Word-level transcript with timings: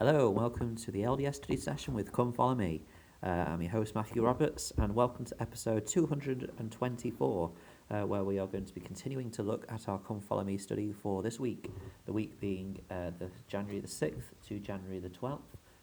Hello, 0.00 0.28
and 0.28 0.36
welcome 0.36 0.76
to 0.76 0.92
the 0.92 1.00
LDS 1.00 1.34
study 1.34 1.56
session 1.56 1.92
with 1.92 2.12
Come 2.12 2.32
Follow 2.32 2.54
Me. 2.54 2.82
Uh, 3.20 3.30
I'm 3.48 3.60
your 3.60 3.72
host 3.72 3.96
Matthew 3.96 4.24
Roberts, 4.24 4.72
and 4.78 4.94
welcome 4.94 5.24
to 5.24 5.34
episode 5.42 5.88
224, 5.88 7.50
uh, 7.90 8.02
where 8.02 8.22
we 8.22 8.38
are 8.38 8.46
going 8.46 8.64
to 8.64 8.72
be 8.72 8.80
continuing 8.80 9.28
to 9.32 9.42
look 9.42 9.66
at 9.68 9.88
our 9.88 9.98
Come 9.98 10.20
Follow 10.20 10.44
Me 10.44 10.56
study 10.56 10.92
for 10.92 11.20
this 11.20 11.40
week. 11.40 11.72
The 12.06 12.12
week 12.12 12.38
being 12.38 12.78
uh, 12.92 13.10
the 13.18 13.28
January 13.48 13.80
the 13.80 13.88
6th 13.88 14.22
to 14.46 14.60
January 14.60 15.00
the 15.00 15.08
12th, 15.08 15.40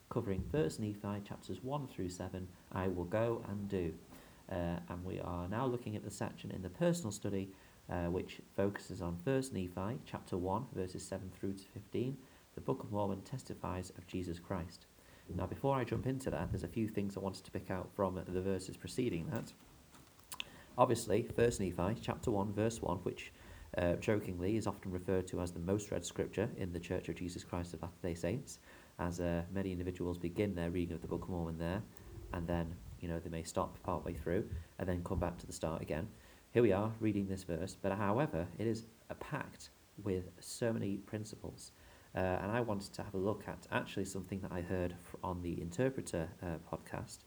covering 0.09 0.45
First 0.49 0.79
Nephi 0.79 1.21
chapters 1.27 1.61
1 1.61 1.87
through 1.87 2.07
7. 2.07 2.47
I 2.71 2.87
will 2.87 3.03
go 3.03 3.43
and 3.49 3.67
do. 3.67 3.93
Uh, 4.49 4.79
and 4.87 5.03
we 5.03 5.19
are 5.19 5.49
now 5.49 5.65
looking 5.65 5.97
at 5.97 6.05
the 6.05 6.09
section 6.09 6.51
in 6.51 6.61
the 6.61 6.69
personal 6.69 7.11
study, 7.11 7.49
uh, 7.91 8.05
which 8.05 8.39
focuses 8.55 9.01
on 9.01 9.17
First 9.25 9.51
Nephi 9.51 9.99
chapter 10.05 10.37
1, 10.37 10.67
verses 10.73 11.05
7 11.05 11.29
through 11.37 11.55
to 11.55 11.63
15 11.73 12.15
the 12.55 12.61
Book 12.61 12.81
of 12.81 12.91
Mormon 12.91 13.21
testifies 13.21 13.91
of 13.97 14.07
Jesus 14.07 14.39
Christ. 14.39 14.85
Now, 15.35 15.45
before 15.45 15.75
I 15.75 15.83
jump 15.83 16.07
into 16.07 16.29
that, 16.29 16.51
there's 16.51 16.63
a 16.63 16.67
few 16.67 16.87
things 16.87 17.17
I 17.17 17.19
wanted 17.19 17.43
to 17.43 17.51
pick 17.51 17.69
out 17.69 17.89
from 17.95 18.21
the 18.27 18.41
verses 18.41 18.77
preceding 18.77 19.29
that. 19.31 19.51
Obviously, 20.77 21.23
First 21.35 21.59
Nephi, 21.59 21.99
chapter 22.01 22.31
1, 22.31 22.53
verse 22.53 22.81
1, 22.81 22.97
which 22.99 23.33
uh, 23.77 23.93
jokingly 23.93 24.55
is 24.55 24.67
often 24.67 24.91
referred 24.91 25.27
to 25.27 25.41
as 25.41 25.51
the 25.51 25.59
most 25.59 25.91
read 25.91 26.05
scripture 26.05 26.49
in 26.57 26.71
the 26.71 26.79
Church 26.79 27.09
of 27.09 27.15
Jesus 27.15 27.43
Christ 27.43 27.73
of 27.73 27.81
Latter 27.81 27.93
day 28.01 28.13
Saints, 28.13 28.59
as 28.99 29.19
uh, 29.19 29.41
many 29.53 29.71
individuals 29.71 30.17
begin 30.17 30.55
their 30.55 30.69
reading 30.69 30.95
of 30.95 31.01
the 31.01 31.07
Book 31.07 31.23
of 31.23 31.29
Mormon 31.29 31.57
there, 31.57 31.81
and 32.33 32.47
then, 32.47 32.73
you 33.01 33.09
know, 33.09 33.19
they 33.19 33.29
may 33.29 33.43
stop 33.43 33.81
partway 33.83 34.13
through 34.13 34.47
and 34.79 34.87
then 34.87 35.03
come 35.03 35.19
back 35.19 35.37
to 35.39 35.47
the 35.47 35.53
start 35.53 35.81
again. 35.81 36.07
Here 36.53 36.61
we 36.61 36.71
are 36.71 36.91
reading 37.01 37.27
this 37.27 37.43
verse, 37.43 37.75
but 37.81 37.91
however, 37.91 38.47
it 38.57 38.67
is 38.67 38.85
packed 39.19 39.71
with 40.03 40.25
so 40.39 40.71
many 40.71 40.97
principles 40.97 41.71
uh, 42.15 42.19
and 42.41 42.51
I 42.51 42.61
wanted 42.61 42.93
to 42.93 43.03
have 43.03 43.13
a 43.13 43.17
look 43.17 43.43
at 43.47 43.67
actually 43.71 44.05
something 44.05 44.39
that 44.41 44.51
I 44.51 44.61
heard 44.61 44.95
on 45.23 45.41
the 45.41 45.61
Interpreter 45.61 46.29
uh, 46.41 46.57
podcast, 46.71 47.19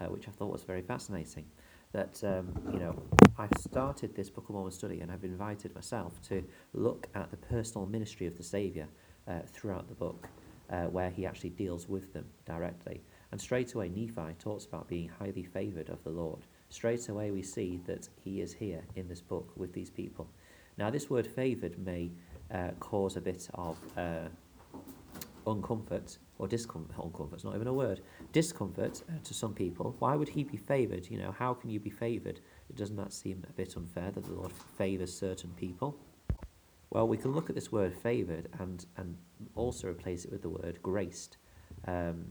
uh, 0.00 0.06
which 0.06 0.28
I 0.28 0.30
thought 0.30 0.50
was 0.50 0.62
very 0.62 0.82
fascinating. 0.82 1.44
That, 1.92 2.22
um, 2.24 2.54
you 2.72 2.78
know, 2.78 3.02
I've 3.36 3.50
started 3.58 4.14
this 4.14 4.30
Book 4.30 4.48
of 4.48 4.54
Mormon 4.54 4.72
study 4.72 5.00
and 5.00 5.10
I've 5.10 5.24
invited 5.24 5.74
myself 5.74 6.22
to 6.28 6.44
look 6.72 7.08
at 7.14 7.30
the 7.30 7.36
personal 7.36 7.86
ministry 7.86 8.26
of 8.26 8.36
the 8.36 8.44
Saviour 8.44 8.86
uh, 9.28 9.40
throughout 9.46 9.88
the 9.88 9.94
book, 9.94 10.28
uh, 10.70 10.84
where 10.84 11.10
he 11.10 11.26
actually 11.26 11.50
deals 11.50 11.88
with 11.88 12.12
them 12.12 12.26
directly. 12.46 13.02
And 13.32 13.40
straight 13.40 13.74
away, 13.74 13.88
Nephi 13.88 14.34
talks 14.38 14.64
about 14.64 14.88
being 14.88 15.08
highly 15.08 15.42
favoured 15.42 15.90
of 15.90 16.02
the 16.04 16.10
Lord. 16.10 16.46
Straight 16.68 17.08
away, 17.08 17.30
we 17.30 17.42
see 17.42 17.80
that 17.86 18.08
he 18.24 18.40
is 18.40 18.52
here 18.52 18.84
in 18.94 19.08
this 19.08 19.20
book 19.20 19.50
with 19.56 19.72
these 19.72 19.90
people. 19.90 20.28
Now, 20.78 20.88
this 20.88 21.10
word 21.10 21.26
favoured 21.26 21.78
may 21.78 22.10
uh, 22.52 22.70
cause 22.80 23.16
a 23.16 23.20
bit 23.20 23.48
of 23.54 23.78
uh, 23.96 24.28
uncomfort 25.46 26.18
or 26.38 26.48
discomfort. 26.48 26.96
It's 27.34 27.44
not 27.44 27.54
even 27.54 27.66
a 27.66 27.72
word. 27.72 28.00
Discomfort 28.32 29.02
uh, 29.08 29.12
to 29.24 29.34
some 29.34 29.54
people. 29.54 29.94
Why 29.98 30.16
would 30.16 30.28
he 30.28 30.44
be 30.44 30.56
favoured? 30.56 31.08
You 31.10 31.18
know, 31.18 31.32
how 31.32 31.54
can 31.54 31.70
you 31.70 31.80
be 31.80 31.90
favoured? 31.90 32.40
Doesn't 32.74 32.96
that 32.96 33.12
seem 33.12 33.44
a 33.48 33.52
bit 33.52 33.76
unfair 33.76 34.10
that 34.10 34.24
the 34.24 34.32
Lord 34.32 34.52
favours 34.76 35.16
certain 35.16 35.50
people? 35.50 35.96
Well, 36.90 37.06
we 37.06 37.16
can 37.16 37.32
look 37.32 37.48
at 37.48 37.54
this 37.54 37.70
word 37.70 37.94
favoured 37.94 38.48
and, 38.58 38.84
and 38.96 39.16
also 39.54 39.88
replace 39.88 40.24
it 40.24 40.32
with 40.32 40.42
the 40.42 40.48
word 40.48 40.78
graced. 40.82 41.36
Um, 41.86 42.26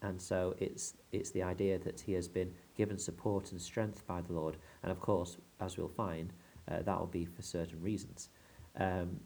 and 0.00 0.20
so 0.20 0.54
it's, 0.58 0.94
it's 1.12 1.30
the 1.30 1.42
idea 1.42 1.78
that 1.78 2.00
he 2.00 2.12
has 2.12 2.28
been 2.28 2.52
given 2.76 2.98
support 2.98 3.52
and 3.52 3.60
strength 3.60 4.06
by 4.06 4.20
the 4.20 4.32
Lord. 4.32 4.56
And 4.82 4.92
of 4.92 5.00
course, 5.00 5.38
as 5.60 5.76
we'll 5.76 5.88
find, 5.88 6.32
uh, 6.70 6.82
that 6.82 6.98
will 6.98 7.06
be 7.06 7.24
for 7.24 7.42
certain 7.42 7.80
reasons. 7.82 8.30
Um, 8.78 9.20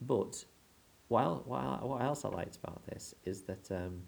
but 0.00 0.44
while, 1.08 1.42
while, 1.46 1.80
what 1.82 2.02
else 2.02 2.24
I 2.24 2.28
liked 2.28 2.56
about 2.56 2.84
this 2.86 3.14
is 3.24 3.42
that 3.42 3.70
um, 3.70 4.02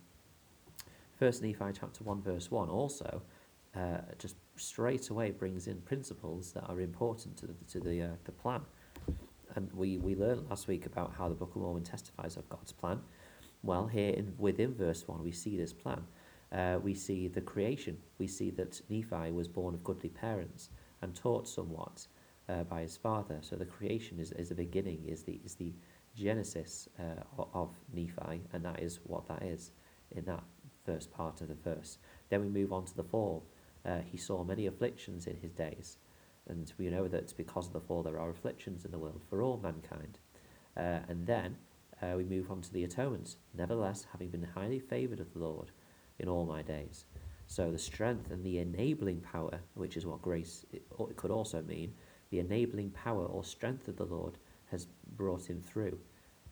First 1.18 1.42
Nephi 1.42 1.72
chapter 1.78 2.04
1 2.04 2.22
verse 2.22 2.50
1 2.50 2.68
also 2.68 3.22
uh, 3.76 3.98
just 4.18 4.36
straight 4.56 5.08
away 5.10 5.30
brings 5.30 5.66
in 5.66 5.80
principles 5.82 6.52
that 6.52 6.64
are 6.64 6.80
important 6.80 7.36
to 7.38 7.46
the, 7.46 7.54
to 7.70 7.80
the, 7.80 8.02
uh, 8.02 8.08
the 8.24 8.32
plan. 8.32 8.60
And 9.54 9.72
we, 9.72 9.98
we 9.98 10.14
learned 10.14 10.48
last 10.48 10.68
week 10.68 10.86
about 10.86 11.12
how 11.16 11.28
the 11.28 11.34
Book 11.34 11.54
of 11.54 11.62
Mormon 11.62 11.82
testifies 11.82 12.36
of 12.36 12.48
God's 12.48 12.72
plan. 12.72 13.00
Well, 13.62 13.86
here 13.86 14.10
in, 14.10 14.34
within 14.38 14.74
verse 14.74 15.06
1, 15.06 15.22
we 15.22 15.32
see 15.32 15.56
this 15.56 15.72
plan. 15.72 16.02
Uh, 16.52 16.78
we 16.82 16.94
see 16.94 17.28
the 17.28 17.40
creation. 17.40 17.98
We 18.18 18.26
see 18.26 18.50
that 18.50 18.80
Nephi 18.88 19.30
was 19.30 19.48
born 19.48 19.74
of 19.74 19.84
goodly 19.84 20.08
parents 20.10 20.70
and 21.02 21.14
taught 21.14 21.48
somewhat 21.48 22.06
uh, 22.50 22.64
by 22.64 22.82
his 22.82 22.96
father. 22.96 23.38
So 23.40 23.56
the 23.56 23.64
creation 23.64 24.18
is, 24.18 24.32
is 24.32 24.48
the 24.48 24.54
beginning, 24.54 25.04
is 25.06 25.22
the, 25.22 25.40
is 25.44 25.54
the 25.54 25.72
genesis 26.16 26.88
uh, 26.98 27.42
of 27.54 27.70
Nephi, 27.94 28.42
and 28.52 28.64
that 28.64 28.80
is 28.80 29.00
what 29.04 29.28
that 29.28 29.42
is 29.42 29.70
in 30.10 30.24
that 30.24 30.42
first 30.84 31.12
part 31.12 31.40
of 31.40 31.48
the 31.48 31.54
verse. 31.54 31.98
Then 32.28 32.40
we 32.40 32.48
move 32.48 32.72
on 32.72 32.84
to 32.86 32.96
the 32.96 33.04
fall. 33.04 33.46
Uh, 33.84 33.98
he 34.00 34.16
saw 34.18 34.44
many 34.44 34.66
afflictions 34.66 35.26
in 35.26 35.36
his 35.36 35.52
days, 35.52 35.98
and 36.48 36.72
we 36.78 36.88
know 36.88 37.08
that 37.08 37.36
because 37.36 37.66
of 37.66 37.72
the 37.72 37.80
fall 37.80 38.02
there 38.02 38.18
are 38.18 38.30
afflictions 38.30 38.84
in 38.84 38.90
the 38.90 38.98
world 38.98 39.22
for 39.28 39.42
all 39.42 39.58
mankind. 39.62 40.18
Uh, 40.76 41.00
and 41.08 41.26
then 41.26 41.56
uh, 42.02 42.14
we 42.16 42.24
move 42.24 42.50
on 42.50 42.60
to 42.62 42.72
the 42.72 42.84
atonement. 42.84 43.36
Nevertheless, 43.54 44.06
having 44.12 44.30
been 44.30 44.48
highly 44.54 44.78
favoured 44.80 45.20
of 45.20 45.32
the 45.32 45.38
Lord 45.38 45.70
in 46.18 46.28
all 46.28 46.44
my 46.44 46.62
days. 46.62 47.04
So 47.46 47.70
the 47.70 47.78
strength 47.78 48.30
and 48.30 48.44
the 48.44 48.58
enabling 48.58 49.20
power, 49.20 49.58
which 49.74 49.96
is 49.96 50.06
what 50.06 50.22
grace 50.22 50.64
could 51.16 51.30
also 51.30 51.62
mean, 51.62 51.94
the 52.30 52.38
enabling 52.38 52.90
power 52.90 53.24
or 53.24 53.44
strength 53.44 53.88
of 53.88 53.96
the 53.96 54.04
Lord 54.04 54.38
has 54.70 54.86
brought 55.16 55.46
him 55.46 55.60
through. 55.60 55.98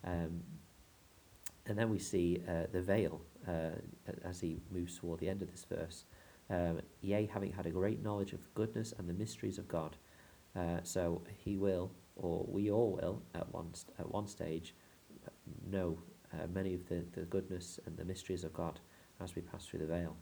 Um, 0.03 0.43
and 1.65 1.77
then 1.77 1.89
we 1.89 1.99
see 1.99 2.41
uh, 2.47 2.63
the 2.71 2.81
veil 2.81 3.21
uh, 3.47 3.71
as 4.23 4.41
he 4.41 4.59
moves 4.71 4.97
toward 4.97 5.19
the 5.19 5.29
end 5.29 5.41
of 5.41 5.51
this 5.51 5.65
verse. 5.69 6.03
Um, 6.49 6.81
yea, 7.01 7.29
having 7.31 7.51
had 7.51 7.65
a 7.65 7.69
great 7.69 8.03
knowledge 8.03 8.33
of 8.33 8.39
the 8.39 8.49
goodness 8.55 8.93
and 8.97 9.07
the 9.07 9.13
mysteries 9.13 9.57
of 9.57 9.67
God. 9.67 9.95
Uh, 10.55 10.79
so 10.83 11.21
he 11.37 11.57
will, 11.57 11.91
or 12.15 12.45
we 12.49 12.71
all 12.71 12.99
will, 13.01 13.21
at 13.35 13.51
one, 13.53 13.73
st- 13.73 13.95
at 13.99 14.11
one 14.11 14.27
stage, 14.27 14.73
know 15.69 15.97
uh, 16.33 16.47
many 16.53 16.73
of 16.73 16.87
the, 16.89 17.03
the 17.13 17.21
goodness 17.21 17.79
and 17.85 17.95
the 17.97 18.05
mysteries 18.05 18.43
of 18.43 18.53
God 18.53 18.79
as 19.21 19.35
we 19.35 19.41
pass 19.41 19.65
through 19.65 19.79
the 19.79 19.85
veil. 19.85 20.15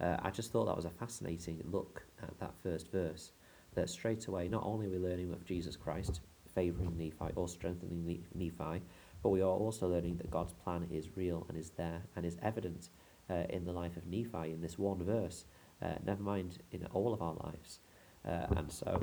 Uh, 0.00 0.16
I 0.22 0.30
just 0.30 0.52
thought 0.52 0.66
that 0.66 0.76
was 0.76 0.84
a 0.84 0.90
fascinating 0.90 1.60
look 1.70 2.04
at 2.22 2.38
that 2.40 2.54
first 2.62 2.90
verse 2.90 3.32
that 3.74 3.88
straight 3.90 4.26
away, 4.26 4.48
not 4.48 4.62
only 4.64 4.86
are 4.86 4.90
we 4.90 4.98
learning 4.98 5.32
of 5.32 5.44
Jesus 5.44 5.76
Christ, 5.76 6.20
favouring 6.54 6.96
Nephi 6.96 7.32
or 7.34 7.48
strengthening 7.48 8.22
Nephi, 8.34 8.82
but 9.22 9.30
we 9.30 9.40
are 9.40 9.50
also 9.50 9.88
learning 9.88 10.16
that 10.18 10.30
God's 10.30 10.52
plan 10.52 10.86
is 10.90 11.16
real 11.16 11.46
and 11.48 11.56
is 11.56 11.70
there 11.70 12.02
and 12.16 12.26
is 12.26 12.36
evident 12.42 12.88
uh, 13.30 13.44
in 13.48 13.64
the 13.64 13.72
life 13.72 13.96
of 13.96 14.06
Nephi 14.06 14.52
in 14.52 14.60
this 14.60 14.78
one 14.78 15.02
verse, 15.02 15.44
uh, 15.80 15.94
never 16.04 16.22
mind 16.22 16.58
in 16.72 16.86
all 16.92 17.12
of 17.12 17.22
our 17.22 17.34
lives. 17.44 17.78
Uh, 18.26 18.46
and 18.56 18.70
so 18.70 19.00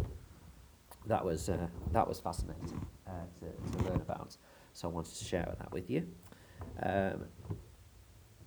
that 1.08 1.24
was, 1.24 1.50
uh, 1.50 1.68
that 1.92 2.08
was 2.08 2.20
fascinating 2.20 2.86
uh, 3.08 3.12
to, 3.40 3.78
to 3.78 3.84
learn 3.86 4.02
about. 4.02 4.38
So 4.74 4.90
I 4.90 4.92
wanted 4.92 5.16
to 5.16 5.24
share 5.26 5.56
that 5.58 5.72
with 5.72 5.90
you. 5.90 6.08
Um, 6.84 7.26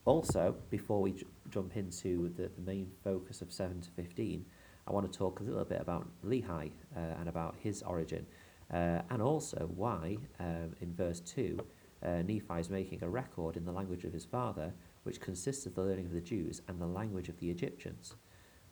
also, 0.05 0.57
before 0.71 1.01
we 1.01 1.13
j- 1.13 1.27
jump 1.51 1.77
into 1.77 2.33
the, 2.37 2.51
the 2.57 2.61
main 2.61 2.91
focus 3.05 3.41
of 3.41 3.53
7 3.53 3.81
to 3.81 3.91
15, 3.91 4.45
I 4.87 4.93
want 4.93 5.11
to 5.11 5.19
talk 5.19 5.41
a 5.41 5.43
little 5.43 5.65
bit 5.65 5.81
about 5.81 6.09
Lehi 6.25 6.71
uh, 6.97 7.01
and 7.19 7.29
about 7.29 7.55
his 7.59 7.83
origin, 7.83 8.27
uh, 8.73 9.03
and 9.11 9.23
also 9.23 9.71
why, 9.77 10.17
um, 10.41 10.75
in 10.81 10.93
verse 10.95 11.21
2, 11.21 11.59
uh, 12.05 12.09
Nephi 12.23 12.59
is 12.59 12.69
making 12.69 13.03
a 13.03 13.09
record 13.09 13.57
in 13.57 13.65
the 13.65 13.73
language 13.73 14.05
of 14.05 14.13
his 14.13 14.25
father, 14.25 14.73
which 15.05 15.21
consists 15.21 15.67
of 15.67 15.75
the 15.75 15.83
learning 15.83 16.07
of 16.07 16.13
the 16.13 16.21
Jews 16.21 16.63
and 16.69 16.81
the 16.81 16.87
language 16.87 17.29
of 17.29 17.39
the 17.39 17.51
Egyptians. 17.51 18.17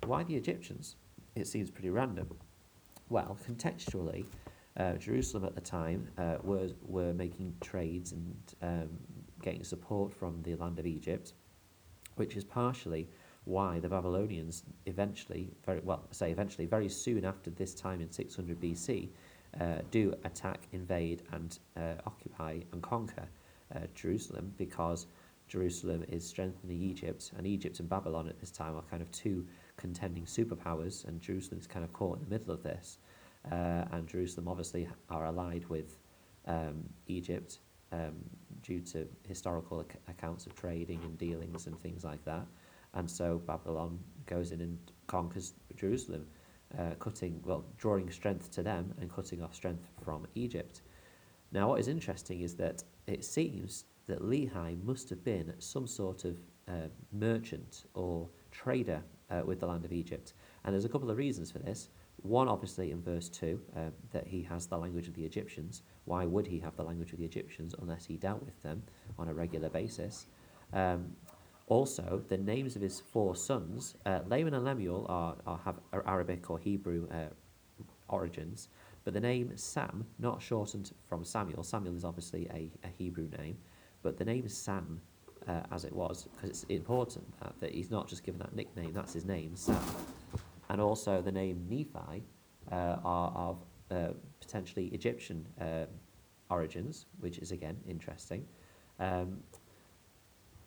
Why 0.05 0.25
the 0.25 0.35
Egyptians? 0.35 0.97
It 1.37 1.47
seems 1.47 1.71
pretty 1.71 1.91
random. 1.91 2.29
Well, 3.09 3.37
contextually, 3.47 4.25
uh, 4.77 4.95
Jerusalem 4.95 5.45
at 5.45 5.55
the 5.55 5.61
time 5.61 6.09
uh, 6.19 6.37
were 6.43 7.13
making 7.13 7.55
trades 7.61 8.13
and 8.13 8.37
um, 8.63 8.89
getting 9.43 9.65
support 9.65 10.13
from 10.13 10.43
the 10.43 10.55
land 10.57 10.79
of 10.79 10.87
Egypt, 10.87 11.35
which 12.17 12.37
is 12.37 12.45
partially 12.45 13.09
why 13.51 13.81
the 13.81 13.89
Babylonians 13.89 14.63
eventually, 14.87 15.51
very 15.67 15.81
well, 15.83 16.05
say 16.13 16.31
eventually, 16.31 16.67
very 16.67 16.89
soon 16.89 17.25
after 17.25 17.51
this 17.51 17.75
time 17.75 18.01
in 18.01 18.11
600 18.11 18.61
BC, 18.61 19.09
uh, 19.61 19.79
do 19.91 20.15
attack, 20.25 20.69
invade, 20.73 21.23
and 21.33 21.59
uh, 21.77 21.95
occupy 22.07 22.61
and 22.73 22.81
conquer 22.81 23.27
uh, 23.75 23.81
Jerusalem 23.95 24.55
because 24.57 25.07
Jerusalem 25.49 26.05
is 26.09 26.25
strengthening 26.25 26.81
Egypt, 26.81 27.33
and 27.37 27.45
Egypt 27.45 27.81
and 27.81 27.89
Babylon 27.89 28.29
at 28.29 28.39
this 28.39 28.53
time 28.53 28.77
are 28.77 28.83
kind 28.83 29.03
of 29.03 29.11
two 29.11 29.45
contending 29.77 30.25
superpowers, 30.25 31.05
and 31.07 31.21
Jerusalem 31.21 31.59
is 31.59 31.67
kind 31.67 31.85
of 31.85 31.93
caught 31.93 32.19
in 32.19 32.25
the 32.25 32.31
middle 32.31 32.55
of 32.55 32.63
this. 32.63 32.99
Uh, 33.51 33.85
and 33.93 34.07
Jerusalem 34.07 34.47
obviously 34.47 34.89
are 35.09 35.27
allied 35.27 35.65
with 35.69 35.99
um, 36.47 36.85
Egypt 37.09 37.59
um, 37.91 38.15
due 38.63 38.81
to 38.81 39.09
historical 39.27 39.81
ac- 39.81 39.99
accounts 40.09 40.47
of 40.47 40.55
trading 40.55 41.01
and 41.03 41.19
dealings 41.19 41.67
and 41.67 41.77
things 41.81 42.05
like 42.05 42.25
that. 42.25 42.47
And 42.95 43.11
so 43.11 43.41
Babylon 43.47 43.99
goes 44.27 44.53
in 44.53 44.61
and 44.61 44.79
conquers 45.07 45.55
Jerusalem, 45.77 46.27
uh, 46.79 46.95
cutting, 46.99 47.41
well, 47.45 47.65
drawing 47.79 48.11
strength 48.11 48.51
to 48.53 48.63
them 48.63 48.95
and 49.01 49.13
cutting 49.13 49.43
off 49.43 49.55
strength 49.55 49.87
from 50.03 50.27
Egypt. 50.35 50.83
Now, 51.53 51.69
what 51.69 51.81
is 51.81 51.89
interesting 51.89 52.41
is 52.43 52.55
that 52.57 52.85
it 53.07 53.25
seems 53.25 53.85
that 54.07 54.23
Lehi 54.23 54.83
must 54.85 55.11
have 55.11 55.25
been 55.25 55.53
some 55.59 55.87
sort 55.87 56.25
of 56.25 56.39
uh, 56.69 56.89
merchant 57.13 57.85
or 57.95 58.29
trader 58.51 59.03
uh, 59.31 59.43
with 59.45 59.61
the 59.61 59.67
land 59.67 59.85
of 59.85 59.93
Egypt. 59.93 60.35
And 60.65 60.73
there's 60.73 60.85
a 60.85 60.89
couple 60.89 61.11
of 61.11 61.17
reasons 61.17 61.51
for 61.51 61.59
this. 61.59 61.89
One, 62.23 62.49
obviously, 62.49 62.91
in 62.91 63.01
verse 63.03 63.29
2, 63.29 63.61
uh, 63.77 63.81
that 64.13 64.27
he 64.27 64.43
has 64.43 64.67
the 64.67 64.77
language 64.77 65.09
of 65.09 65.15
the 65.15 65.25
Egyptians. 65.25 65.83
Why 66.05 66.27
would 66.27 66.47
he 66.47 66.59
have 66.61 66.77
the 66.77 66.83
language 66.83 67.13
of 67.13 67.19
the 67.19 67.25
Egyptians 67.25 67.75
unless 67.81 68.05
he 68.05 68.17
dealt 68.17 68.43
with 68.45 68.61
them 68.63 68.83
on 69.19 69.29
a 69.29 69.35
regular 69.35 69.71
basis? 69.71 70.27
Um, 70.73 71.17
also, 71.71 72.21
the 72.29 72.37
names 72.37 72.75
of 72.75 72.83
his 72.83 72.99
four 72.99 73.37
sons, 73.37 73.95
uh, 74.05 74.19
Laman 74.27 74.55
and 74.55 74.65
Lemuel, 74.65 75.07
are, 75.09 75.37
are 75.47 75.61
have 75.65 75.77
Arabic 76.05 76.51
or 76.51 76.59
Hebrew 76.59 77.09
uh, 77.13 77.29
origins, 78.09 78.69
but 79.05 79.15
the 79.15 79.21
name 79.21 79.53
Sam, 79.55 80.05
not 80.19 80.43
shortened 80.43 80.91
from 81.09 81.25
Samuel, 81.25 81.63
Samuel 81.63 81.97
is 81.97 82.05
obviously 82.05 82.49
a, 82.53 82.73
a 82.85 82.91
Hebrew 82.99 83.29
name, 83.39 83.57
but 84.03 84.19
the 84.19 84.25
name 84.25 84.49
Sam, 84.49 85.01
uh, 85.47 85.61
as 85.71 85.85
it 85.85 85.93
was, 85.95 86.27
because 86.35 86.51
it's 86.51 86.65
important 86.65 87.25
that, 87.41 87.55
that 87.61 87.73
he's 87.73 87.89
not 87.89 88.09
just 88.09 88.25
given 88.25 88.41
that 88.41 88.53
nickname, 88.53 88.93
that's 88.93 89.13
his 89.13 89.25
name, 89.25 89.55
Sam. 89.55 89.81
And 90.71 90.81
also 90.81 91.23
the 91.23 91.33
name 91.33 91.65
Nephi 91.69 92.25
uh, 92.73 92.97
are 93.05 93.31
of 93.31 93.65
uh, 93.93 94.09
potentially 94.41 94.87
Egyptian 94.87 95.47
uh, 95.61 95.87
origins, 96.51 97.07
which 97.21 97.39
is 97.39 97.53
again 97.53 97.77
interesting. 97.89 98.45
Um, 98.99 99.39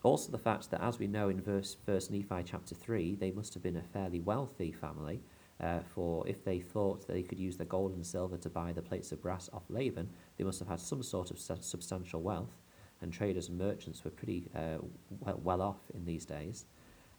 also, 0.04 0.32
the 0.32 0.38
fact 0.38 0.70
that, 0.72 0.82
as 0.84 1.00
we 1.00 1.08
know 1.08 1.30
in 1.30 1.42
verse 1.42 1.78
First 1.86 2.12
Nephi 2.12 2.44
chapter 2.46 2.76
three, 2.76 3.16
they 3.16 3.32
must 3.32 3.54
have 3.54 3.64
been 3.64 3.78
a 3.78 3.82
fairly 3.82 4.20
wealthy 4.20 4.72
family, 4.72 5.22
uh, 5.62 5.80
for 5.96 6.28
if 6.28 6.44
they 6.44 6.60
thought 6.60 7.08
they 7.08 7.24
could 7.24 7.40
use 7.40 7.56
their 7.56 7.66
gold 7.66 7.94
and 7.94 8.06
silver 8.06 8.38
to 8.38 8.50
buy 8.50 8.74
the 8.74 8.82
plates 8.82 9.14
of 9.14 9.22
brass 9.22 9.50
off 9.54 9.64
Laban, 9.70 10.10
they 10.38 10.44
must 10.44 10.60
have 10.60 10.68
had 10.68 10.80
some 10.82 11.02
sort 11.02 11.32
of 11.32 11.40
substantial 11.40 12.22
wealth, 12.22 12.62
and 13.02 13.14
traders 13.14 13.48
and 13.48 13.58
merchants 13.58 14.04
were 14.04 14.12
pretty 14.12 14.50
uh, 14.56 14.80
well, 15.22 15.40
well 15.42 15.62
off 15.62 15.80
in 15.94 16.04
these 16.04 16.26
days. 16.26 16.66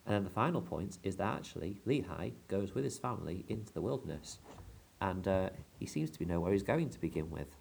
And 0.04 0.14
then 0.14 0.24
the 0.24 0.30
final 0.30 0.60
point 0.60 0.98
is 1.02 1.16
that 1.16 1.36
actually 1.36 1.80
Lehi 1.86 2.32
goes 2.48 2.74
with 2.74 2.84
his 2.84 2.98
family 2.98 3.46
into 3.48 3.72
the 3.72 3.80
wilderness, 3.80 4.38
and 5.00 5.26
uh, 5.26 5.50
he 5.78 5.86
seems 5.86 6.10
to 6.10 6.18
be 6.18 6.26
nowhere 6.26 6.52
he's 6.52 6.62
going 6.62 6.90
to 6.90 7.00
begin 7.00 7.30
with. 7.30 7.56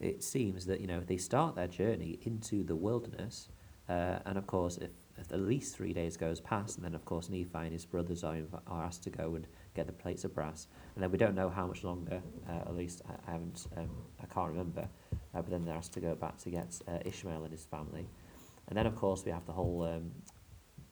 It 0.00 0.22
seems 0.22 0.66
that 0.66 0.82
you 0.82 0.86
know 0.86 1.00
they 1.00 1.16
start 1.16 1.54
their 1.54 1.68
journey 1.68 2.18
into 2.22 2.62
the 2.62 2.76
wilderness, 2.76 3.48
uh, 3.88 4.18
and 4.26 4.38
of 4.38 4.46
course, 4.46 4.78
if, 4.78 4.90
if, 5.18 5.30
at 5.32 5.40
least 5.40 5.76
three 5.76 5.92
days 5.92 6.16
goes 6.16 6.40
past, 6.40 6.76
and 6.76 6.84
then 6.84 6.94
of 6.94 7.04
course 7.04 7.28
Nephi 7.28 7.50
and 7.54 7.72
his 7.72 7.84
brothers 7.84 8.24
are, 8.24 8.38
are 8.66 8.82
asked 8.82 9.02
to 9.04 9.10
go 9.10 9.34
and 9.34 9.46
get 9.74 9.86
the 9.86 9.92
plates 9.92 10.24
of 10.24 10.34
brass, 10.34 10.68
and 10.94 11.02
then 11.02 11.10
we 11.10 11.18
don't 11.18 11.34
know 11.34 11.50
how 11.50 11.66
much 11.66 11.84
longer. 11.84 12.22
Uh, 12.48 12.68
at 12.68 12.74
least 12.74 13.02
I, 13.08 13.30
I 13.30 13.32
haven't, 13.32 13.66
um, 13.76 13.90
I 14.22 14.26
can't 14.26 14.48
remember. 14.48 14.88
Uh, 15.12 15.42
but 15.42 15.50
then 15.50 15.64
they're 15.64 15.76
asked 15.76 15.92
to 15.94 16.00
go 16.00 16.14
back 16.14 16.38
to 16.38 16.50
get 16.50 16.80
uh, 16.88 16.98
Ishmael 17.04 17.42
and 17.42 17.52
his 17.52 17.64
family, 17.64 18.08
and 18.68 18.76
then 18.76 18.86
of 18.86 18.96
course 18.96 19.24
we 19.24 19.32
have 19.32 19.44
the 19.44 19.52
whole 19.52 19.82
um, 19.82 20.10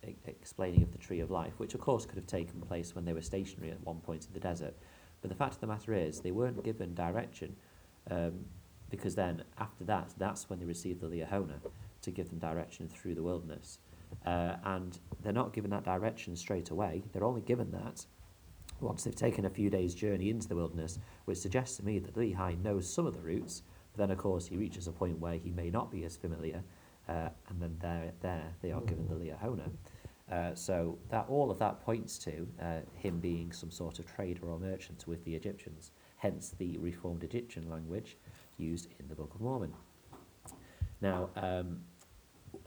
e- 0.06 0.16
explaining 0.26 0.82
of 0.82 0.92
the 0.92 0.98
tree 0.98 1.20
of 1.20 1.30
life, 1.30 1.54
which 1.58 1.74
of 1.74 1.80
course 1.80 2.04
could 2.04 2.16
have 2.16 2.26
taken 2.26 2.60
place 2.60 2.94
when 2.94 3.04
they 3.04 3.12
were 3.12 3.22
stationary 3.22 3.70
at 3.70 3.80
one 3.84 4.00
point 4.00 4.26
in 4.26 4.34
the 4.34 4.40
desert. 4.40 4.76
But 5.22 5.30
the 5.30 5.36
fact 5.36 5.54
of 5.54 5.60
the 5.60 5.68
matter 5.68 5.94
is, 5.94 6.20
they 6.20 6.32
weren't 6.32 6.62
given 6.64 6.94
direction, 6.94 7.56
um, 8.10 8.44
because 8.90 9.14
then 9.14 9.44
after 9.58 9.84
that, 9.84 10.12
that's 10.18 10.50
when 10.50 10.58
they 10.58 10.66
received 10.66 11.00
the 11.00 11.06
Liahona 11.06 11.60
to 12.02 12.10
give 12.10 12.28
them 12.28 12.38
direction 12.38 12.88
through 12.88 13.14
the 13.14 13.22
wilderness. 13.22 13.78
Uh, 14.26 14.56
and 14.64 14.98
they're 15.22 15.32
not 15.32 15.52
given 15.52 15.70
that 15.70 15.84
direction 15.84 16.36
straight 16.36 16.70
away. 16.70 17.02
They're 17.12 17.24
only 17.24 17.40
given 17.40 17.70
that 17.72 18.04
once 18.80 19.04
they've 19.04 19.14
taken 19.14 19.44
a 19.44 19.50
few 19.50 19.70
days' 19.70 19.94
journey 19.94 20.28
into 20.30 20.48
the 20.48 20.56
wilderness, 20.56 20.98
which 21.24 21.38
suggests 21.38 21.76
to 21.76 21.84
me 21.84 21.98
that 22.00 22.14
Lehi 22.14 22.60
knows 22.62 22.92
some 22.92 23.06
of 23.06 23.14
the 23.14 23.20
routes, 23.20 23.62
but 23.92 23.98
then, 23.98 24.10
of 24.10 24.18
course, 24.18 24.46
he 24.46 24.56
reaches 24.56 24.86
a 24.86 24.92
point 24.92 25.18
where 25.18 25.34
he 25.34 25.50
may 25.50 25.70
not 25.70 25.90
be 25.90 26.04
as 26.04 26.16
familiar, 26.16 26.62
uh, 27.08 27.28
and 27.48 27.60
then 27.60 27.76
there, 27.80 28.12
there 28.20 28.54
they 28.60 28.72
are 28.72 28.80
given 28.82 29.06
the 29.06 29.14
Liahona. 29.14 29.70
Uh, 30.30 30.54
so 30.54 30.98
that 31.10 31.26
all 31.28 31.50
of 31.50 31.58
that 31.58 31.84
points 31.84 32.16
to 32.16 32.46
uh, 32.60 32.78
him 32.94 33.18
being 33.20 33.52
some 33.52 33.70
sort 33.70 33.98
of 33.98 34.06
trader 34.06 34.46
or 34.46 34.58
merchant 34.58 35.04
with 35.06 35.22
the 35.24 35.34
Egyptians, 35.34 35.90
hence 36.16 36.54
the 36.58 36.78
reformed 36.78 37.22
Egyptian 37.22 37.68
language 37.68 38.16
used 38.56 38.88
in 38.98 39.08
the 39.08 39.14
Book 39.14 39.34
of 39.34 39.40
Mormon. 39.40 39.74
Now, 41.02 41.30
um, 41.36 41.80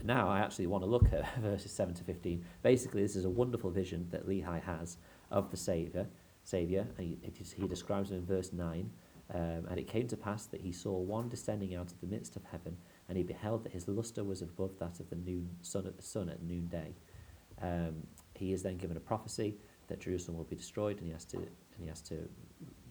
now 0.04 0.28
I 0.28 0.40
actually 0.40 0.68
want 0.68 0.84
to 0.84 0.90
look 0.90 1.12
at 1.14 1.36
verses 1.42 1.72
7 1.72 1.94
to 1.96 2.04
15. 2.04 2.44
Basically, 2.64 3.02
this 3.02 3.16
is 3.16 3.26
a 3.26 3.30
wonderful 3.30 3.70
vision 3.70 4.08
that 4.12 4.28
Lehi 4.28 4.62
has 4.64 4.98
of 5.32 5.52
the 5.52 5.58
Saviour, 5.58 6.08
Saviour, 6.46 6.86
he, 7.00 7.18
he 7.58 7.68
describes 7.68 8.12
it 8.12 8.16
in 8.16 8.26
verse 8.26 8.54
9. 8.54 8.90
Um, 9.34 9.66
and 9.70 9.80
it 9.80 9.88
came 9.88 10.08
to 10.08 10.16
pass 10.16 10.46
that 10.46 10.62
he 10.62 10.72
saw 10.72 10.92
one 10.92 11.28
descending 11.30 11.74
out 11.76 11.92
of 11.92 12.00
the 12.00 12.06
midst 12.06 12.36
of 12.36 12.44
heaven, 12.44 12.78
and 13.10 13.18
he 13.18 13.24
beheld 13.24 13.64
that 13.64 13.72
his 13.72 13.88
lustre 13.88 14.24
was 14.24 14.44
above 14.44 14.78
that 14.78 15.00
of 15.00 15.10
the 15.10 15.16
noon 15.16 15.50
sun 15.64 15.88
at 15.88 15.98
the 15.98 16.04
sun 16.04 16.30
at 16.30 16.44
noonday. 16.44 16.94
Um, 17.60 18.06
he 18.36 18.54
is 18.54 18.62
then 18.62 18.78
given 18.78 18.98
a 18.98 19.00
prophecy 19.00 19.56
that 19.88 20.00
Jerusalem 20.00 20.38
will 20.38 20.46
be 20.46 20.56
destroyed, 20.56 20.98
and 20.98 21.08
he 21.08 21.12
has 21.12 21.26
to 21.26 21.38
and 21.38 21.82
he 21.82 21.88
has 21.88 22.02
to 22.02 22.30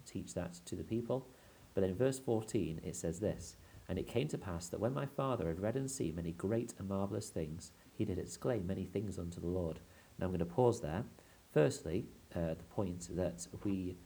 teach 0.05 0.35
that 0.35 0.55
to 0.67 0.75
the 0.75 0.83
people. 0.83 1.29
But 1.73 1.83
then 1.83 1.91
in 1.91 1.97
verse 1.97 2.19
14 2.19 2.81
it 2.83 2.97
says 2.97 3.21
this, 3.21 3.56
and 3.88 3.98
it 3.98 4.06
came 4.06 4.28
to 4.28 4.38
pass 4.38 4.69
that 4.69 4.81
when 4.81 4.94
my 4.94 5.06
father 5.06 5.48
had 5.48 5.60
read 5.60 5.76
and 5.76 5.90
seen 5.90 6.16
many 6.16 6.32
great 6.32 6.75
and 6.78 6.88
marvellous 6.88 7.28
things, 7.28 7.72
he 7.92 8.04
did 8.04 8.19
exclaim 8.19 8.66
many 8.66 8.84
things 8.84 9.19
unto 9.19 9.40
the 9.40 9.46
Lord. 9.46 9.81
Now 10.19 10.26
I'm 10.26 10.31
going 10.31 10.38
to 10.38 10.46
pause 10.46 10.81
there. 10.81 11.04
Firstly, 11.52 12.06
uh, 12.34 12.54
the 12.54 12.64
point 12.70 13.08
that 13.16 13.46
we 13.62 13.96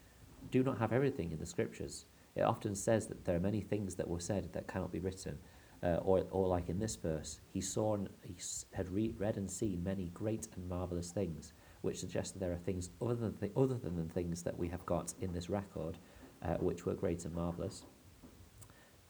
do 0.50 0.62
not 0.62 0.78
have 0.78 0.92
everything 0.92 1.32
in 1.32 1.38
the 1.38 1.46
scriptures. 1.46 2.06
It 2.34 2.42
often 2.42 2.74
says 2.74 3.06
that 3.06 3.24
there 3.24 3.36
are 3.36 3.40
many 3.40 3.60
things 3.60 3.94
that 3.96 4.08
were 4.08 4.20
said 4.20 4.52
that 4.52 4.68
cannot 4.68 4.92
be 4.92 5.00
written. 5.00 5.38
Uh, 5.82 5.96
or, 6.02 6.24
or 6.32 6.48
like 6.48 6.68
in 6.68 6.78
this 6.78 6.96
verse, 6.96 7.40
he 7.52 7.60
saw 7.60 7.94
and 7.94 8.08
he 8.24 8.34
had 8.72 8.88
re- 8.88 9.14
read 9.16 9.36
and 9.36 9.48
seen 9.48 9.82
many 9.84 10.10
great 10.12 10.48
and 10.56 10.68
marvelous 10.68 11.12
things, 11.12 11.52
which 11.82 12.00
suggests 12.00 12.32
that 12.32 12.40
there 12.40 12.52
are 12.52 12.56
things 12.56 12.90
other 13.00 13.14
than 13.14 13.34
th- 13.34 13.52
other 13.56 13.76
than 13.76 13.96
the 13.96 14.12
things 14.12 14.42
that 14.42 14.58
we 14.58 14.68
have 14.68 14.84
got 14.86 15.14
in 15.20 15.32
this 15.32 15.48
record, 15.48 15.96
uh, 16.42 16.54
which 16.54 16.84
were 16.84 16.94
great 16.94 17.24
and 17.24 17.34
marvelous. 17.34 17.84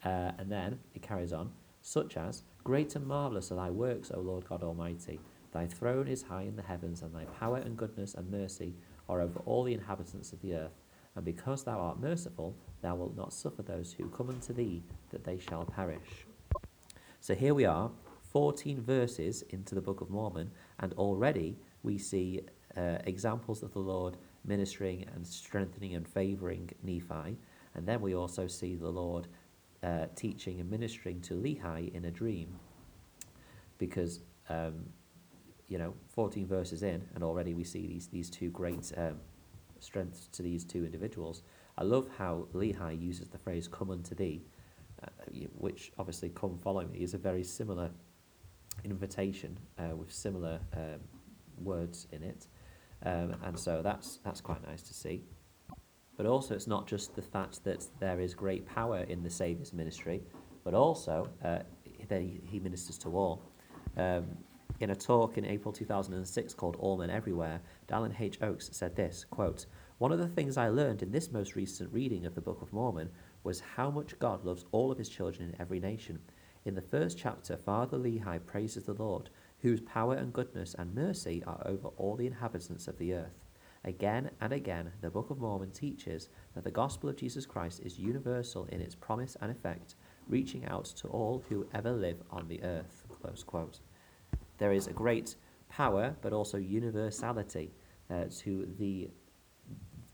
Uh, 0.03 0.31
and 0.37 0.51
then 0.51 0.79
it 0.93 1.01
carries 1.01 1.33
on, 1.33 1.51
such 1.81 2.17
as 2.17 2.43
great 2.63 2.95
and 2.95 3.05
marvelous 3.05 3.51
are 3.51 3.55
thy 3.55 3.69
works, 3.69 4.11
O 4.13 4.19
Lord 4.19 4.47
God 4.47 4.63
Almighty. 4.63 5.19
Thy 5.51 5.65
throne 5.65 6.07
is 6.07 6.23
high 6.23 6.43
in 6.43 6.55
the 6.55 6.61
heavens, 6.61 7.01
and 7.01 7.13
thy 7.13 7.25
power 7.25 7.57
and 7.57 7.75
goodness 7.75 8.13
and 8.13 8.29
mercy 8.29 8.75
are 9.07 9.21
over 9.21 9.39
all 9.45 9.63
the 9.63 9.73
inhabitants 9.73 10.31
of 10.31 10.41
the 10.41 10.53
earth. 10.53 10.83
And 11.15 11.25
because 11.25 11.63
thou 11.63 11.79
art 11.79 11.99
merciful, 11.99 12.55
thou 12.81 12.95
wilt 12.95 13.17
not 13.17 13.33
suffer 13.33 13.61
those 13.61 13.93
who 13.93 14.07
come 14.09 14.29
unto 14.29 14.53
thee 14.53 14.83
that 15.09 15.23
they 15.23 15.39
shall 15.39 15.65
perish. 15.65 16.25
So 17.19 17.35
here 17.35 17.53
we 17.53 17.65
are, 17.65 17.91
14 18.31 18.81
verses 18.81 19.41
into 19.49 19.73
the 19.73 19.81
Book 19.81 20.01
of 20.01 20.09
Mormon, 20.09 20.51
and 20.79 20.93
already 20.93 21.57
we 21.83 21.97
see 21.97 22.41
uh, 22.77 22.99
examples 23.05 23.63
of 23.63 23.73
the 23.73 23.79
Lord 23.79 24.17
ministering 24.45 25.05
and 25.15 25.25
strengthening 25.25 25.95
and 25.95 26.07
favoring 26.07 26.69
Nephi. 26.83 27.37
And 27.75 27.87
then 27.87 28.01
we 28.01 28.15
also 28.15 28.47
see 28.47 28.75
the 28.75 28.89
Lord 28.89 29.27
uh, 29.83 30.05
teaching 30.15 30.59
and 30.59 30.69
ministering 30.69 31.21
to 31.21 31.35
Lehi 31.35 31.93
in 31.93 32.05
a 32.05 32.11
dream. 32.11 32.59
Because, 33.77 34.21
um, 34.49 34.85
you 35.67 35.77
know, 35.77 35.93
14 36.09 36.47
verses 36.47 36.83
in, 36.83 37.07
and 37.15 37.23
already 37.23 37.53
we 37.53 37.63
see 37.63 37.87
these, 37.87 38.07
these 38.07 38.29
two 38.29 38.49
great 38.49 38.91
um, 38.97 39.19
strengths 39.79 40.27
to 40.27 40.41
these 40.41 40.63
two 40.63 40.83
individuals. 40.85 41.43
I 41.77 41.83
love 41.83 42.09
how 42.17 42.47
Lehi 42.53 43.01
uses 43.01 43.29
the 43.29 43.37
phrase, 43.37 43.67
come 43.67 43.91
unto 43.91 44.15
thee, 44.15 44.43
uh, 45.03 45.07
which 45.57 45.91
obviously, 45.97 46.29
come 46.29 46.59
follow 46.61 46.85
me, 46.85 46.99
is 46.99 47.13
a 47.13 47.17
very 47.17 47.43
similar 47.43 47.89
invitation 48.83 49.57
uh, 49.77 49.95
with 49.95 50.11
similar 50.11 50.59
um, 50.75 50.99
words 51.57 52.07
in 52.11 52.23
it. 52.23 52.47
Um, 53.05 53.35
and 53.43 53.57
so 53.57 53.81
that's, 53.81 54.17
that's 54.25 54.41
quite 54.41 54.65
nice 54.67 54.81
to 54.83 54.93
see. 54.93 55.23
But 56.19 56.25
also, 56.25 56.53
it's 56.53 56.67
not 56.67 56.85
just 56.85 57.15
the 57.15 57.21
fact 57.21 57.63
that 57.63 57.87
there 58.01 58.19
is 58.19 58.33
great 58.33 58.65
power 58.65 59.03
in 59.07 59.23
the 59.23 59.29
Saviour's 59.29 59.71
ministry, 59.71 60.21
but 60.65 60.73
also 60.73 61.29
uh, 61.45 61.59
that 62.09 62.21
he 62.21 62.59
ministers 62.59 62.97
to 62.97 63.15
all. 63.15 63.41
Um, 63.95 64.25
in 64.81 64.89
a 64.89 64.95
talk 64.95 65.37
in 65.37 65.45
April 65.45 65.71
2006 65.71 66.53
called 66.55 66.75
All 66.77 66.97
Men 66.97 67.09
Everywhere, 67.09 67.61
Dallin 67.87 68.19
H. 68.19 68.37
Oaks 68.41 68.69
said 68.73 68.97
this, 68.97 69.25
quote, 69.29 69.65
One 69.99 70.11
of 70.11 70.19
the 70.19 70.27
things 70.27 70.57
I 70.57 70.67
learned 70.67 71.03
in 71.03 71.11
this 71.13 71.31
most 71.31 71.55
recent 71.55 71.89
reading 71.93 72.25
of 72.25 72.35
the 72.35 72.41
Book 72.41 72.61
of 72.61 72.73
Mormon 72.73 73.09
was 73.45 73.61
how 73.61 73.89
much 73.89 74.19
God 74.19 74.43
loves 74.43 74.65
all 74.73 74.91
of 74.91 74.97
his 74.97 75.07
children 75.07 75.47
in 75.47 75.61
every 75.61 75.79
nation. 75.79 76.19
In 76.65 76.75
the 76.75 76.81
first 76.81 77.17
chapter, 77.17 77.55
Father 77.55 77.97
Lehi 77.97 78.45
praises 78.45 78.83
the 78.83 78.91
Lord, 78.91 79.29
whose 79.61 79.79
power 79.79 80.15
and 80.15 80.33
goodness 80.33 80.75
and 80.77 80.93
mercy 80.93 81.41
are 81.47 81.61
over 81.65 81.87
all 81.95 82.17
the 82.17 82.27
inhabitants 82.27 82.89
of 82.89 82.97
the 82.97 83.13
earth. 83.13 83.39
Again 83.85 84.31
and 84.41 84.51
again, 84.51 84.91
the 85.01 85.09
Book 85.09 85.29
of 85.29 85.39
Mormon 85.39 85.71
teaches 85.71 86.29
that 86.53 86.63
the 86.63 86.71
gospel 86.71 87.09
of 87.09 87.15
Jesus 87.15 87.45
Christ 87.45 87.81
is 87.83 87.97
universal 87.97 88.65
in 88.65 88.81
its 88.81 88.95
promise 88.95 89.37
and 89.41 89.49
effect, 89.49 89.95
reaching 90.27 90.65
out 90.65 90.85
to 90.85 91.07
all 91.07 91.43
who 91.47 91.65
ever 91.73 91.91
live 91.91 92.21
on 92.29 92.47
the 92.47 92.61
earth. 92.63 93.03
There 94.57 94.73
is 94.73 94.87
a 94.87 94.93
great 94.93 95.35
power, 95.69 96.15
but 96.21 96.33
also 96.33 96.57
universality 96.57 97.71
uh, 98.09 98.25
to 98.39 98.67
the 98.77 99.09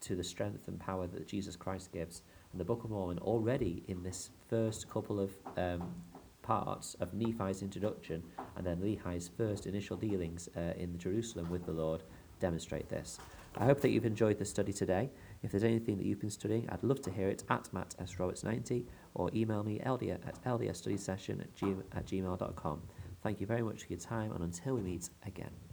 to 0.02 0.16
the 0.16 0.24
strength 0.24 0.68
and 0.68 0.80
power 0.80 1.08
that 1.08 1.28
Jesus 1.28 1.56
Christ 1.56 1.92
gives. 1.92 2.22
And 2.52 2.62
the 2.62 2.66
Book 2.66 2.84
of 2.84 2.92
Mormon 2.92 3.18
already 3.20 3.84
in 3.88 4.04
this 4.04 4.30
first 4.48 4.88
couple 4.88 5.20
of 5.20 5.32
um, 5.58 5.96
parts 6.44 6.96
of 7.00 7.14
Nephi's 7.16 7.64
introduction 7.64 8.22
and 8.56 8.66
then 8.66 8.78
Lehi's 8.80 9.32
first 9.36 9.66
initial 9.66 9.98
dealings 9.98 10.48
uh, 10.56 10.74
in 10.78 11.00
Jerusalem 11.00 11.50
with 11.50 11.66
the 11.66 11.72
Lord 11.72 12.04
demonstrate 12.40 12.88
this. 12.88 13.20
I 13.58 13.66
hope 13.66 13.80
that 13.82 13.90
you've 13.90 14.06
enjoyed 14.06 14.38
the 14.38 14.46
study 14.46 14.74
today. 14.74 15.10
If 15.42 15.52
there's 15.52 15.64
anything 15.64 15.98
that 15.98 16.06
you've 16.06 16.20
been 16.20 16.30
studying, 16.30 16.70
I'd 16.70 16.84
love 16.84 17.02
to 17.04 17.12
hear 17.12 17.30
it 17.30 17.44
at 17.50 17.72
Matt 17.72 17.96
S. 18.00 18.20
Roberts 18.20 18.44
90 18.44 18.86
or 19.14 19.30
email 19.34 19.64
me 19.64 19.80
eldia 19.80 20.20
at 20.28 20.44
ldsstudysession 20.44 21.40
at, 21.42 21.56
g- 21.56 21.76
at 21.94 22.06
gmail.com. 22.06 22.82
Thank 23.24 23.40
you 23.40 23.48
very 23.48 23.62
much 23.62 23.84
for 23.84 23.94
your 23.94 24.00
time, 24.00 24.34
and 24.34 24.44
until 24.44 24.76
we 24.76 24.82
meet 24.82 25.10
again. 25.26 25.65